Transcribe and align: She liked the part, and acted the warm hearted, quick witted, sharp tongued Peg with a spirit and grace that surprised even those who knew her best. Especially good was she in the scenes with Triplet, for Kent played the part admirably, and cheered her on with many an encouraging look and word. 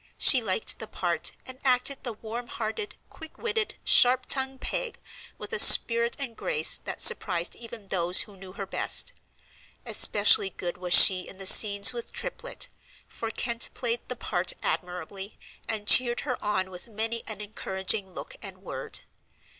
She 0.17 0.41
liked 0.41 0.79
the 0.79 0.87
part, 0.87 1.33
and 1.45 1.59
acted 1.63 2.03
the 2.03 2.13
warm 2.13 2.47
hearted, 2.47 2.95
quick 3.11 3.37
witted, 3.37 3.75
sharp 3.85 4.25
tongued 4.25 4.59
Peg 4.59 4.99
with 5.37 5.53
a 5.53 5.59
spirit 5.59 6.15
and 6.17 6.35
grace 6.35 6.79
that 6.79 7.03
surprised 7.03 7.55
even 7.55 7.87
those 7.87 8.21
who 8.21 8.35
knew 8.35 8.53
her 8.53 8.65
best. 8.65 9.13
Especially 9.85 10.49
good 10.49 10.75
was 10.75 10.95
she 10.95 11.27
in 11.27 11.37
the 11.37 11.45
scenes 11.45 11.93
with 11.93 12.11
Triplet, 12.11 12.67
for 13.07 13.29
Kent 13.29 13.69
played 13.75 13.99
the 14.07 14.15
part 14.15 14.53
admirably, 14.63 15.37
and 15.69 15.87
cheered 15.87 16.21
her 16.21 16.43
on 16.43 16.71
with 16.71 16.87
many 16.87 17.21
an 17.27 17.39
encouraging 17.39 18.11
look 18.11 18.35
and 18.41 18.63
word. 18.63 19.01